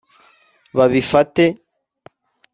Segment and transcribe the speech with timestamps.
[0.77, 1.45] babifate